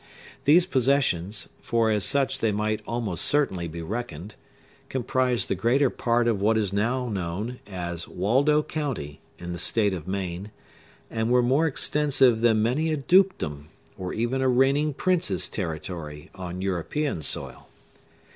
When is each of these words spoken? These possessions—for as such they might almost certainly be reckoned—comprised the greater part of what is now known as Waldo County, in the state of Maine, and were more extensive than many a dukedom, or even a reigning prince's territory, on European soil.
These 0.45 0.65
possessions—for 0.65 1.91
as 1.91 2.03
such 2.03 2.39
they 2.39 2.51
might 2.51 2.81
almost 2.87 3.23
certainly 3.23 3.67
be 3.67 3.83
reckoned—comprised 3.83 5.47
the 5.47 5.53
greater 5.53 5.91
part 5.91 6.27
of 6.27 6.41
what 6.41 6.57
is 6.57 6.73
now 6.73 7.07
known 7.07 7.59
as 7.67 8.07
Waldo 8.07 8.63
County, 8.63 9.21
in 9.37 9.51
the 9.53 9.59
state 9.59 9.93
of 9.93 10.07
Maine, 10.07 10.49
and 11.11 11.29
were 11.29 11.43
more 11.43 11.67
extensive 11.67 12.41
than 12.41 12.63
many 12.63 12.91
a 12.91 12.97
dukedom, 12.97 13.67
or 13.95 14.11
even 14.11 14.41
a 14.41 14.49
reigning 14.49 14.95
prince's 14.95 15.47
territory, 15.47 16.31
on 16.33 16.63
European 16.63 17.21
soil. 17.21 17.67